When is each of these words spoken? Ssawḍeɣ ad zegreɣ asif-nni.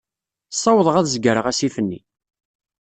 Ssawḍeɣ 0.53 0.95
ad 0.97 1.07
zegreɣ 1.13 1.45
asif-nni. 1.51 1.99